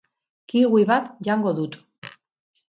[0.53, 1.77] Kiwi bat jango dut.